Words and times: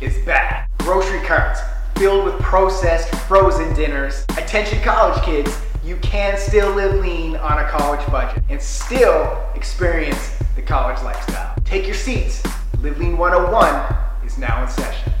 is 0.00 0.18
back. 0.24 0.70
Grocery 0.78 1.20
carts 1.26 1.60
filled 1.96 2.24
with 2.24 2.38
processed, 2.40 3.14
frozen 3.26 3.74
dinners. 3.74 4.24
Attention 4.30 4.80
college 4.82 5.22
kids, 5.22 5.60
you 5.84 5.96
can 5.96 6.38
still 6.38 6.74
live 6.74 7.00
lean 7.00 7.36
on 7.36 7.58
a 7.58 7.68
college 7.68 8.04
budget 8.10 8.42
and 8.48 8.60
still 8.60 9.38
experience 9.54 10.32
the 10.56 10.62
college 10.62 11.02
lifestyle. 11.02 11.54
Take 11.64 11.86
your 11.86 11.94
seats. 11.94 12.42
Live 12.80 12.98
Lean 12.98 13.18
101 13.18 14.26
is 14.26 14.38
now 14.38 14.62
in 14.62 14.68
session. 14.68 15.12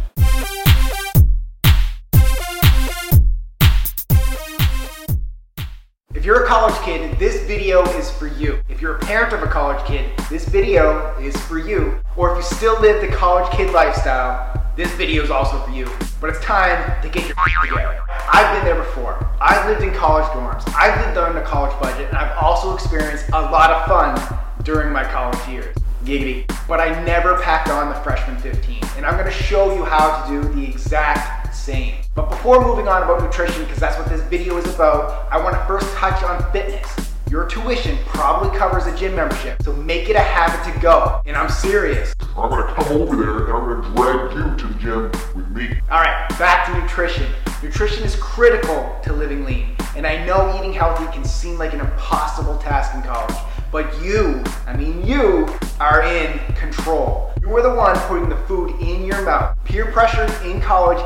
If 6.14 6.24
you're 6.24 6.44
a 6.44 6.46
college 6.46 6.74
kid, 6.82 7.18
this 7.18 7.42
video 7.44 7.82
is 7.98 8.10
for 8.10 8.26
you. 8.26 8.60
If 8.68 8.80
you're 8.80 8.96
a 8.96 8.98
parent 8.98 9.32
of 9.32 9.42
a 9.42 9.46
college 9.46 9.84
kid, 9.86 10.10
this 10.28 10.48
video 10.48 11.16
is 11.18 11.36
for 11.46 11.58
you. 11.58 12.00
Or 12.16 12.32
if 12.32 12.38
you 12.38 12.42
still 12.42 12.80
live 12.80 13.00
the 13.00 13.08
college 13.08 13.50
kid 13.52 13.72
lifestyle, 13.72 14.59
this 14.76 14.92
video 14.94 15.22
is 15.22 15.30
also 15.30 15.58
for 15.60 15.70
you. 15.72 15.88
But 16.20 16.30
it's 16.30 16.40
time 16.40 17.00
to 17.02 17.08
get 17.08 17.26
your 17.26 17.36
together. 17.62 18.00
I've 18.32 18.54
been 18.54 18.64
there 18.64 18.82
before. 18.82 19.26
I've 19.40 19.66
lived 19.66 19.82
in 19.82 19.92
college 19.92 20.26
dorms. 20.26 20.62
I've 20.74 21.04
lived 21.06 21.18
on 21.18 21.36
a 21.36 21.42
college 21.42 21.78
budget, 21.80 22.08
and 22.08 22.16
I've 22.16 22.36
also 22.38 22.74
experienced 22.74 23.28
a 23.32 23.40
lot 23.40 23.70
of 23.70 23.86
fun 23.86 24.38
during 24.62 24.92
my 24.92 25.04
college 25.04 25.48
years. 25.48 25.74
Giggity. 26.04 26.46
But 26.68 26.80
I 26.80 27.02
never 27.04 27.40
packed 27.40 27.68
on 27.68 27.88
the 27.88 27.94
freshman 27.96 28.36
15. 28.38 28.80
And 28.96 29.04
I'm 29.04 29.16
gonna 29.16 29.30
show 29.30 29.74
you 29.74 29.84
how 29.84 30.24
to 30.24 30.42
do 30.42 30.48
the 30.54 30.64
exact 30.64 31.54
same. 31.54 31.96
But 32.14 32.30
before 32.30 32.64
moving 32.64 32.86
on 32.86 33.02
about 33.02 33.22
nutrition, 33.22 33.62
because 33.64 33.78
that's 33.78 33.98
what 33.98 34.08
this 34.08 34.22
video 34.22 34.56
is 34.56 34.74
about, 34.74 35.26
I 35.32 35.42
wanna 35.42 35.64
first 35.66 35.92
touch 35.94 36.22
on 36.22 36.50
fitness. 36.52 37.09
Your 37.30 37.46
tuition 37.46 37.96
probably 38.06 38.58
covers 38.58 38.86
a 38.86 38.96
gym 38.96 39.14
membership, 39.14 39.62
so 39.62 39.72
make 39.72 40.08
it 40.08 40.16
a 40.16 40.20
habit 40.20 40.64
to 40.64 40.80
go. 40.80 41.22
And 41.26 41.36
I'm 41.36 41.48
serious. 41.48 42.12
I'm 42.36 42.50
gonna 42.50 42.74
come 42.74 43.00
over 43.00 43.14
there 43.14 43.44
and 43.44 43.52
I'm 43.52 43.82
gonna 43.82 43.94
drag 43.94 44.36
you 44.36 44.56
to 44.56 44.66
the 44.66 44.78
gym 44.80 45.02
with 45.36 45.48
me. 45.50 45.80
All 45.92 46.00
right, 46.00 46.28
back 46.40 46.66
to 46.66 46.80
nutrition. 46.80 47.30
Nutrition 47.62 48.02
is 48.02 48.16
critical 48.16 48.98
to 49.04 49.12
living 49.12 49.44
lean. 49.44 49.76
And 49.94 50.08
I 50.08 50.26
know 50.26 50.52
eating 50.58 50.72
healthy 50.72 51.04
can 51.12 51.24
seem 51.24 51.56
like 51.56 51.72
an 51.72 51.78
impossible 51.78 52.58
task 52.58 52.96
in 52.96 53.02
college, 53.02 53.36
but 53.70 54.02
you, 54.02 54.42
I 54.66 54.76
mean 54.76 55.06
you, 55.06 55.46
are 55.78 56.02
in 56.02 56.36
control. 56.56 57.32
You 57.42 57.56
are 57.56 57.62
the 57.62 57.72
one 57.72 57.96
putting 58.08 58.28
the 58.28 58.38
food 58.48 58.70
in 58.80 59.04
your 59.04 59.22
mouth. 59.22 59.56
Peer 59.64 59.86
pressure 59.92 60.26
in 60.44 60.60
college, 60.60 61.00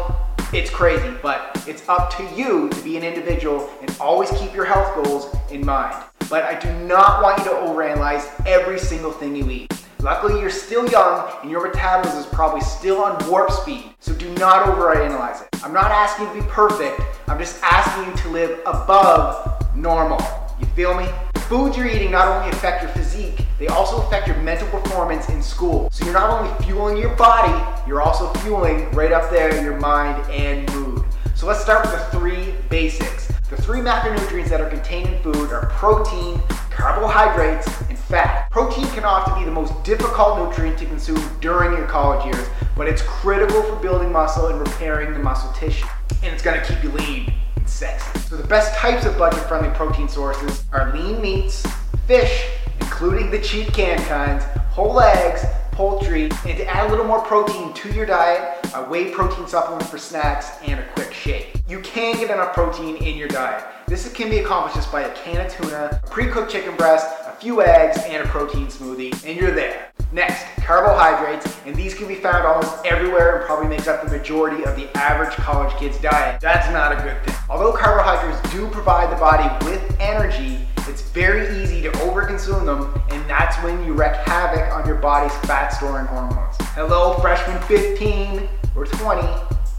it's 0.54 0.70
crazy, 0.70 1.12
but 1.20 1.62
it's 1.66 1.86
up 1.86 2.16
to 2.16 2.22
you 2.34 2.70
to 2.70 2.80
be 2.82 2.96
an 2.96 3.02
individual 3.02 3.68
and 3.82 3.94
always 4.00 4.30
keep 4.30 4.54
your 4.54 4.64
health 4.64 4.94
goals 4.94 5.36
in 5.50 5.66
mind. 5.66 6.02
But 6.34 6.42
I 6.42 6.58
do 6.58 6.72
not 6.84 7.22
want 7.22 7.38
you 7.38 7.44
to 7.44 7.50
overanalyze 7.50 8.28
every 8.44 8.76
single 8.76 9.12
thing 9.12 9.36
you 9.36 9.48
eat. 9.48 9.72
Luckily, 10.00 10.40
you're 10.40 10.50
still 10.50 10.84
young 10.90 11.30
and 11.40 11.48
your 11.48 11.64
metabolism 11.64 12.18
is 12.18 12.26
probably 12.26 12.60
still 12.60 13.04
on 13.04 13.30
warp 13.30 13.52
speed, 13.52 13.94
so 14.00 14.12
do 14.12 14.28
not 14.34 14.66
overanalyze 14.66 15.42
it. 15.42 15.48
I'm 15.62 15.72
not 15.72 15.92
asking 15.92 16.26
you 16.26 16.34
to 16.34 16.40
be 16.40 16.46
perfect, 16.48 17.00
I'm 17.28 17.38
just 17.38 17.62
asking 17.62 18.10
you 18.10 18.16
to 18.16 18.28
live 18.30 18.58
above 18.66 19.64
normal. 19.76 20.18
You 20.58 20.66
feel 20.74 20.92
me? 20.98 21.06
The 21.34 21.38
foods 21.38 21.76
you're 21.76 21.86
eating 21.86 22.10
not 22.10 22.26
only 22.26 22.50
affect 22.50 22.82
your 22.82 22.90
physique, 22.90 23.46
they 23.60 23.68
also 23.68 24.02
affect 24.04 24.26
your 24.26 24.38
mental 24.38 24.66
performance 24.70 25.28
in 25.28 25.40
school. 25.40 25.88
So 25.92 26.04
you're 26.04 26.14
not 26.14 26.30
only 26.30 26.52
fueling 26.66 26.96
your 26.96 27.14
body, 27.14 27.54
you're 27.86 28.02
also 28.02 28.32
fueling 28.40 28.90
right 28.90 29.12
up 29.12 29.30
there 29.30 29.62
your 29.62 29.78
mind 29.78 30.28
and 30.32 30.68
mood. 30.74 31.04
So 31.36 31.46
let's 31.46 31.60
start 31.60 31.86
with 31.86 31.92
the 31.92 32.18
three 32.18 32.54
basics. 32.70 33.23
Three 33.64 33.80
macronutrients 33.80 34.50
that 34.50 34.60
are 34.60 34.68
contained 34.68 35.08
in 35.08 35.22
food 35.22 35.50
are 35.50 35.64
protein, 35.70 36.38
carbohydrates, 36.70 37.66
and 37.88 37.98
fat. 37.98 38.50
Protein 38.50 38.86
can 38.88 39.06
often 39.06 39.38
be 39.38 39.46
the 39.46 39.50
most 39.50 39.72
difficult 39.84 40.38
nutrient 40.38 40.78
to 40.80 40.84
consume 40.84 41.30
during 41.40 41.72
your 41.72 41.86
college 41.86 42.26
years, 42.26 42.46
but 42.76 42.86
it's 42.86 43.00
critical 43.00 43.62
for 43.62 43.76
building 43.76 44.12
muscle 44.12 44.48
and 44.48 44.58
repairing 44.60 45.14
the 45.14 45.18
muscle 45.18 45.50
tissue. 45.54 45.86
And 46.22 46.34
it's 46.34 46.42
gonna 46.42 46.62
keep 46.62 46.84
you 46.84 46.90
lean 46.90 47.32
and 47.56 47.66
sexy. 47.66 48.18
So 48.28 48.36
the 48.36 48.46
best 48.46 48.76
types 48.76 49.06
of 49.06 49.16
budget-friendly 49.16 49.70
protein 49.70 50.10
sources 50.10 50.66
are 50.70 50.92
lean 50.92 51.22
meats, 51.22 51.66
fish, 52.06 52.46
including 52.80 53.30
the 53.30 53.38
cheap 53.38 53.72
canned 53.72 54.04
kinds, 54.04 54.44
whole 54.72 55.00
eggs, 55.00 55.42
and 56.46 56.58
to 56.58 56.66
add 56.66 56.86
a 56.86 56.90
little 56.90 57.06
more 57.06 57.22
protein 57.22 57.72
to 57.72 57.92
your 57.92 58.06
diet, 58.06 58.58
a 58.74 58.84
whey 58.84 59.10
protein 59.10 59.46
supplement 59.46 59.88
for 59.88 59.98
snacks, 59.98 60.50
and 60.62 60.78
a 60.78 60.86
quick 60.94 61.12
shake. 61.12 61.54
You 61.68 61.80
can 61.80 62.16
get 62.16 62.30
enough 62.30 62.52
protein 62.52 62.96
in 62.96 63.16
your 63.16 63.28
diet. 63.28 63.64
This 63.86 64.10
can 64.12 64.30
be 64.30 64.38
accomplished 64.38 64.76
just 64.76 64.92
by 64.92 65.02
a 65.02 65.14
can 65.14 65.44
of 65.44 65.52
tuna, 65.52 66.00
a 66.02 66.06
pre-cooked 66.08 66.50
chicken 66.50 66.76
breast, 66.76 67.06
a 67.26 67.32
few 67.32 67.62
eggs, 67.62 67.98
and 68.04 68.22
a 68.22 68.28
protein 68.28 68.66
smoothie, 68.66 69.12
and 69.26 69.38
you're 69.38 69.50
there. 69.50 69.90
Next, 70.12 70.44
carbohydrates, 70.62 71.58
and 71.66 71.74
these 71.74 71.94
can 71.94 72.06
be 72.06 72.14
found 72.14 72.46
almost 72.46 72.84
everywhere 72.84 73.38
and 73.38 73.46
probably 73.46 73.68
makes 73.68 73.88
up 73.88 74.04
the 74.04 74.10
majority 74.10 74.64
of 74.64 74.76
the 74.76 74.94
average 74.96 75.34
college 75.34 75.74
kid's 75.76 75.98
diet. 75.98 76.40
That's 76.40 76.70
not 76.72 76.92
a 76.92 76.96
good 77.02 77.22
thing. 77.24 77.34
Although 77.50 77.72
carbohydrates 77.72 78.33
do 78.54 78.68
provide 78.68 79.10
the 79.10 79.16
body 79.16 79.48
with 79.66 79.82
energy, 79.98 80.60
it's 80.86 81.02
very 81.10 81.60
easy 81.60 81.82
to 81.82 81.90
overconsume 82.06 82.64
them, 82.64 83.02
and 83.10 83.28
that's 83.28 83.60
when 83.64 83.84
you 83.84 83.92
wreak 83.94 84.14
havoc 84.14 84.72
on 84.72 84.86
your 84.86 84.94
body's 84.94 85.36
fat 85.38 85.70
storing 85.70 86.06
hormones. 86.06 86.54
Hello, 86.76 87.14
freshman 87.14 87.60
15 87.62 88.48
or 88.76 88.86
20, 88.86 89.26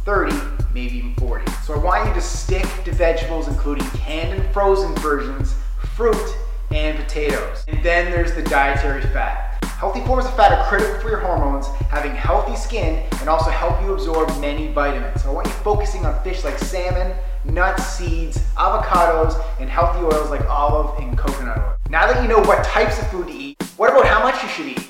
30, 0.03 0.35
maybe 0.73 0.97
even 0.97 1.15
40. 1.15 1.49
So 1.63 1.73
I 1.73 1.77
want 1.77 2.05
you 2.05 2.13
to 2.15 2.21
stick 2.21 2.67
to 2.83 2.91
vegetables, 2.91 3.47
including 3.47 3.87
canned 3.91 4.37
and 4.37 4.53
frozen 4.53 4.93
versions, 4.95 5.55
fruit, 5.95 6.35
and 6.71 6.97
potatoes. 6.97 7.63
And 7.69 7.81
then 7.81 8.11
there's 8.11 8.33
the 8.33 8.43
dietary 8.43 9.03
fat. 9.03 9.63
Healthy 9.63 10.01
forms 10.01 10.25
of 10.25 10.35
fat 10.35 10.51
are 10.51 10.67
critical 10.67 10.99
for 10.99 11.09
your 11.09 11.19
hormones, 11.19 11.67
having 11.89 12.11
healthy 12.11 12.57
skin, 12.57 13.07
and 13.21 13.29
also 13.29 13.51
help 13.51 13.81
you 13.81 13.93
absorb 13.93 14.27
many 14.41 14.67
vitamins. 14.73 15.23
So 15.23 15.29
I 15.29 15.33
want 15.33 15.47
you 15.47 15.53
focusing 15.53 16.05
on 16.05 16.21
fish 16.23 16.43
like 16.43 16.59
salmon, 16.59 17.15
nuts, 17.45 17.85
seeds, 17.85 18.37
avocados, 18.55 19.43
and 19.59 19.69
healthy 19.69 19.99
oils 19.99 20.29
like 20.29 20.45
olive 20.49 20.99
and 20.99 21.17
coconut 21.17 21.57
oil. 21.57 21.75
Now 21.89 22.11
that 22.11 22.21
you 22.21 22.27
know 22.27 22.39
what 22.39 22.63
types 22.63 22.99
of 22.99 23.07
food 23.09 23.27
to 23.27 23.33
eat, 23.33 23.61
what 23.77 23.91
about 23.91 24.05
how 24.05 24.23
much 24.23 24.41
you 24.43 24.49
should 24.49 24.67
eat? 24.67 24.89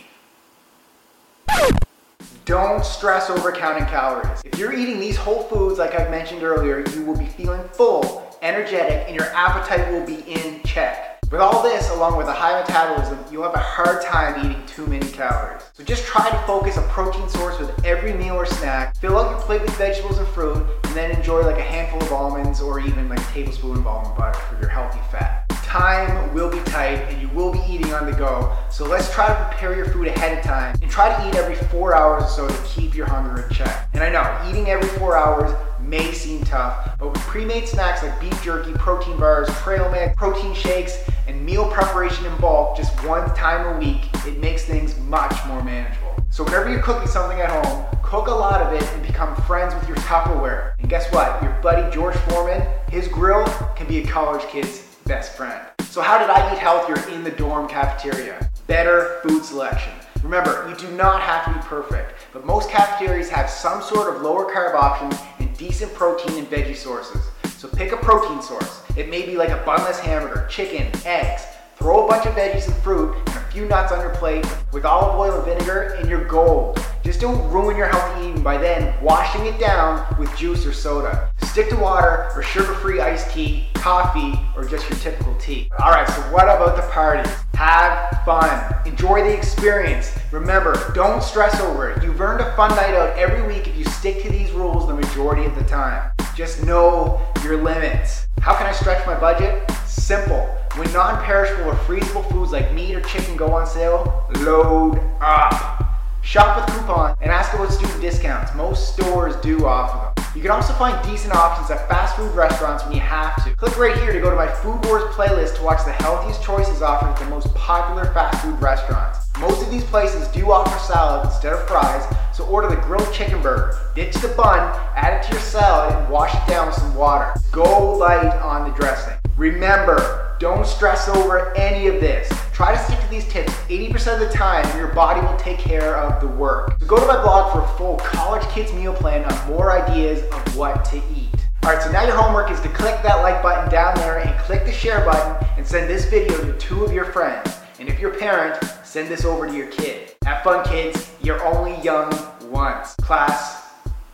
Don't 2.45 2.85
stress 2.85 3.29
over 3.29 3.51
counting 3.51 3.85
calories. 3.87 4.41
If 4.45 4.59
you're 4.59 4.73
eating 4.73 4.99
these 4.99 5.17
whole 5.17 5.43
foods 5.43 5.79
like 5.79 5.99
I've 5.99 6.11
mentioned 6.11 6.43
earlier, 6.43 6.87
you 6.91 7.03
will 7.03 7.17
be 7.17 7.25
feeling 7.25 7.67
full, 7.69 8.37
energetic, 8.43 9.07
and 9.07 9.15
your 9.15 9.25
appetite 9.33 9.91
will 9.91 10.05
be 10.05 10.21
in 10.31 10.61
check. 10.63 11.19
With 11.31 11.41
all 11.41 11.63
this, 11.63 11.89
along 11.89 12.17
with 12.17 12.27
a 12.27 12.33
high 12.33 12.59
metabolism, 12.61 13.17
you'll 13.31 13.43
have 13.43 13.55
a 13.55 13.57
hard 13.57 14.03
time 14.03 14.45
eating 14.45 14.63
too 14.67 14.85
many 14.85 15.09
calories. 15.09 15.63
So 15.73 15.83
just 15.83 16.05
try 16.05 16.29
to 16.29 16.37
focus 16.45 16.77
a 16.77 16.83
protein 16.83 17.27
source 17.29 17.57
with 17.57 17.83
every 17.83 18.13
meal 18.13 18.35
or 18.35 18.45
snack, 18.45 18.95
fill 18.97 19.17
out 19.17 19.31
your 19.31 19.41
plate 19.41 19.63
with 19.63 19.75
vegetables 19.75 20.19
and 20.19 20.27
fruit, 20.27 20.67
and 20.95 21.11
then 21.11 21.17
enjoy 21.17 21.41
like 21.41 21.57
a 21.57 21.61
handful 21.61 22.01
of 22.03 22.13
almonds 22.13 22.61
or 22.61 22.79
even 22.79 23.09
like 23.09 23.19
a 23.19 23.33
tablespoon 23.33 23.75
of 23.75 23.85
almond 23.85 24.15
butter 24.15 24.39
for 24.39 24.57
your 24.61 24.69
healthy 24.69 24.99
fat. 25.11 25.43
Time 25.65 26.33
will 26.33 26.49
be 26.49 26.59
tight 26.59 26.99
and 27.09 27.21
you 27.21 27.27
will 27.35 27.51
be 27.51 27.59
eating 27.69 27.93
on 27.93 28.05
the 28.05 28.13
go, 28.13 28.55
so 28.71 28.85
let's 28.85 29.13
try 29.13 29.27
to 29.27 29.45
prepare 29.49 29.75
your 29.75 29.87
food 29.87 30.07
ahead 30.07 30.37
of 30.37 30.43
time 30.45 30.73
and 30.81 30.89
try 30.89 31.09
to 31.09 31.27
eat 31.27 31.35
every 31.35 31.55
four 31.67 31.93
hours 31.93 32.23
or 32.23 32.29
so 32.29 32.47
to 32.47 32.63
keep 32.63 32.95
your 32.95 33.07
hunger 33.07 33.41
in 33.41 33.53
check. 33.53 33.89
And 33.93 34.01
I 34.01 34.09
know, 34.09 34.49
eating 34.49 34.69
every 34.69 34.87
four 34.97 35.17
hours 35.17 35.53
may 35.81 36.13
seem 36.13 36.45
tough, 36.45 36.97
but 36.97 37.11
with 37.11 37.21
pre-made 37.23 37.67
snacks 37.67 38.01
like 38.01 38.17
beef 38.21 38.41
jerky, 38.41 38.71
protein 38.75 39.17
bars, 39.17 39.49
trail 39.63 39.91
mix, 39.91 40.15
protein 40.15 40.53
shakes, 40.53 40.97
and 41.27 41.45
meal 41.45 41.69
preparation 41.71 42.25
in 42.25 42.37
bulk 42.37 42.77
just 42.77 42.97
one 43.05 43.27
time 43.35 43.75
a 43.75 43.79
week, 43.79 44.03
it 44.25 44.39
makes 44.39 44.63
things 44.63 44.97
much 45.01 45.35
more 45.47 45.61
manageable. 45.61 46.15
So 46.29 46.43
whenever 46.43 46.69
you're 46.69 46.81
cooking 46.81 47.07
something 47.07 47.39
at 47.39 47.49
home, 47.49 47.85
cook 48.01 48.27
a 48.27 48.31
lot 48.31 48.61
of 48.61 48.73
it 48.73 48.83
and 48.93 49.07
become 49.07 49.35
friends 49.43 49.73
with 49.73 49.87
your 49.87 49.97
Tupperware. 49.97 50.74
And 50.85 50.89
guess 50.91 51.11
what? 51.11 51.41
Your 51.41 51.51
buddy 51.63 51.91
George 51.91 52.15
Foreman, 52.15 52.61
his 52.91 53.07
grill 53.07 53.43
can 53.75 53.87
be 53.87 54.03
a 54.03 54.05
college 54.05 54.43
kid's 54.43 54.95
best 55.05 55.35
friend. 55.35 55.59
So 55.85 55.99
how 55.99 56.19
did 56.19 56.29
I 56.29 56.53
eat 56.53 56.59
healthier 56.59 57.11
in 57.11 57.23
the 57.23 57.31
dorm 57.31 57.67
cafeteria? 57.67 58.51
Better 58.67 59.19
food 59.23 59.43
selection. 59.43 59.93
Remember, 60.21 60.69
you 60.69 60.75
do 60.75 60.95
not 60.95 61.23
have 61.23 61.45
to 61.45 61.53
be 61.53 61.59
perfect, 61.65 62.13
but 62.31 62.45
most 62.45 62.69
cafeterias 62.69 63.29
have 63.29 63.49
some 63.49 63.81
sort 63.81 64.15
of 64.15 64.21
lower 64.21 64.45
carb 64.45 64.75
options 64.75 65.19
and 65.39 65.51
decent 65.57 65.91
protein 65.95 66.37
and 66.37 66.47
veggie 66.51 66.75
sources. 66.75 67.23
So 67.57 67.67
pick 67.67 67.91
a 67.91 67.97
protein 67.97 68.43
source. 68.43 68.83
It 68.95 69.09
may 69.09 69.25
be 69.25 69.37
like 69.37 69.49
a 69.49 69.63
bunless 69.65 69.99
hamburger, 69.99 70.45
chicken, 70.51 70.91
eggs. 71.03 71.45
Throw 71.77 72.05
a 72.05 72.07
bunch 72.07 72.27
of 72.27 72.35
veggies 72.35 72.67
and 72.67 72.75
fruit 72.83 73.15
few 73.55 73.65
nuts 73.69 73.93
on 73.93 74.01
your 74.01 74.13
plate 74.15 74.45
with 74.73 74.83
olive 74.83 75.17
oil 75.17 75.33
and 75.33 75.45
vinegar 75.45 75.95
and 75.97 76.09
you're 76.09 76.25
gold. 76.25 76.77
Just 77.05 77.21
don't 77.21 77.49
ruin 77.49 77.77
your 77.77 77.87
healthy 77.87 78.27
eating 78.27 78.43
by 78.43 78.57
then 78.57 78.93
washing 79.01 79.45
it 79.45 79.57
down 79.57 80.05
with 80.19 80.35
juice 80.35 80.65
or 80.65 80.73
soda. 80.73 81.31
Stick 81.41 81.69
to 81.69 81.77
water 81.77 82.29
or 82.35 82.43
sugar-free 82.43 82.99
iced 82.99 83.31
tea, 83.31 83.69
coffee, 83.75 84.37
or 84.57 84.65
just 84.65 84.89
your 84.89 84.99
typical 84.99 85.33
tea. 85.35 85.69
All 85.79 85.91
right, 85.91 86.05
so 86.05 86.21
what 86.33 86.43
about 86.43 86.75
the 86.75 86.81
parties? 86.91 87.31
Have 87.53 88.21
fun. 88.25 88.75
Enjoy 88.85 89.23
the 89.23 89.33
experience. 89.33 90.11
Remember, 90.33 90.91
don't 90.93 91.23
stress 91.23 91.57
over 91.61 91.91
it. 91.91 92.03
You've 92.03 92.19
earned 92.19 92.41
a 92.41 92.53
fun 92.57 92.71
night 92.71 92.93
out 92.93 93.17
every 93.17 93.47
week 93.47 93.69
if 93.69 93.77
you 93.77 93.85
stick 93.85 94.21
to 94.23 94.29
these 94.29 94.51
rules 94.51 94.85
the 94.85 94.93
majority 94.93 95.45
of 95.45 95.55
the 95.55 95.63
time. 95.63 96.11
Just 96.35 96.65
know 96.65 97.21
your 97.41 97.63
limits. 97.63 98.27
How 98.45 98.55
can 98.55 98.67
I 98.67 98.73
stretch 98.73 99.03
my 99.07 99.19
budget? 99.19 99.67
Simple. 99.87 100.37
When 100.75 100.93
non-perishable 100.93 101.67
or 101.67 101.73
freezable 101.73 102.29
foods 102.29 102.51
like 102.51 102.71
meat 102.75 102.93
or 102.93 103.01
chicken 103.01 103.35
go 103.35 103.51
on 103.51 103.65
sale, 103.65 104.23
load 104.41 105.01
up. 105.19 105.83
Shop 106.21 106.55
with 106.55 106.75
coupons 106.75 107.17
and 107.21 107.31
ask 107.31 107.55
about 107.55 107.73
student 107.73 107.99
discounts. 108.01 108.53
Most 108.53 108.93
stores 108.93 109.35
do 109.37 109.65
offer 109.65 110.13
them. 110.13 110.25
You 110.35 110.43
can 110.43 110.51
also 110.51 110.73
find 110.73 110.95
decent 111.09 111.33
options 111.33 111.71
at 111.71 111.89
fast 111.89 112.17
food 112.17 112.35
restaurants 112.35 112.83
when 112.83 112.93
you 112.93 112.99
have 112.99 113.43
to. 113.45 113.55
Click 113.55 113.79
right 113.79 113.97
here 113.97 114.13
to 114.13 114.19
go 114.19 114.29
to 114.29 114.35
my 114.35 114.47
Food 114.47 114.85
Wars 114.85 115.05
playlist 115.15 115.55
to 115.55 115.63
watch 115.63 115.83
the 115.83 115.93
healthiest 115.93 116.43
choices 116.43 116.83
offered 116.83 117.07
at 117.07 117.17
the 117.17 117.25
most 117.25 117.51
popular 117.55 118.13
fast 118.13 118.45
food 118.45 118.61
restaurants. 118.61 119.27
Most 119.39 119.63
of 119.63 119.71
these 119.71 119.85
places 119.85 120.27
do 120.27 120.51
offer 120.51 120.77
salad 120.77 121.25
instead 121.25 121.53
of 121.53 121.67
fries, 121.67 122.05
so 122.31 122.45
order 122.45 122.67
the 122.67 122.75
grilled 122.75 123.11
chicken 123.11 123.41
burger. 123.41 123.84
Ditch 123.95 124.15
the 124.15 124.27
bun, 124.27 124.59
add 124.97 125.13
it 125.13 125.25
to 125.25 125.31
your 125.31 125.41
salad, 125.41 125.95
and 125.95 126.09
wash 126.09 126.35
it 126.35 126.45
down 126.49 126.67
with 126.67 126.75
some 126.75 126.93
water. 126.95 127.33
Go 127.53 127.95
light 127.95 128.25
on 128.41 128.69
the 128.69 128.75
dressing. 128.77 129.13
Remember, 129.37 130.35
don't 130.37 130.67
stress 130.67 131.07
over 131.07 131.55
any 131.55 131.87
of 131.87 132.01
this. 132.01 132.29
Try 132.51 132.75
to 132.75 132.83
stick 132.83 132.99
to 132.99 133.07
these 133.09 133.25
tips 133.29 133.53
80% 133.69 134.15
of 134.15 134.19
the 134.19 134.29
time 134.33 134.65
and 134.65 134.77
your 134.77 134.93
body 134.93 135.21
will 135.21 135.37
take 135.37 135.59
care 135.59 135.95
of 135.95 136.19
the 136.19 136.27
work. 136.27 136.77
So 136.81 136.87
go 136.87 136.99
to 136.99 137.05
my 137.05 137.21
blog 137.21 137.53
for 137.53 137.61
a 137.61 137.77
full 137.77 137.95
college 137.95 138.45
kids 138.49 138.73
meal 138.73 138.93
plan 138.93 139.23
on 139.23 139.47
more 139.47 139.71
ideas 139.71 140.23
of 140.23 140.57
what 140.57 140.83
to 140.85 140.97
eat. 141.15 141.47
Alright, 141.63 141.81
so 141.81 141.89
now 141.89 142.03
your 142.03 142.17
homework 142.17 142.51
is 142.51 142.59
to 142.61 142.69
click 142.69 143.01
that 143.01 143.21
like 143.21 143.41
button 143.41 143.71
down 143.71 143.95
there 143.95 144.19
and 144.19 144.37
click 144.41 144.65
the 144.65 144.73
share 144.73 145.05
button 145.05 145.47
and 145.55 145.65
send 145.65 145.89
this 145.89 146.03
video 146.09 146.37
to 146.41 146.51
two 146.57 146.83
of 146.83 146.91
your 146.91 147.05
friends. 147.05 147.59
And 147.79 147.87
if 147.87 148.01
you're 148.01 148.13
a 148.13 148.17
parent, 148.17 148.61
send 148.83 149.07
this 149.07 149.23
over 149.23 149.47
to 149.47 149.53
your 149.55 149.67
kid. 149.67 150.15
Have 150.25 150.43
fun, 150.43 150.65
kids. 150.65 151.13
You're 151.21 151.41
only 151.45 151.81
young 151.81 152.11
once. 152.51 152.93
Class 152.95 153.64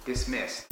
dismissed. 0.06 0.68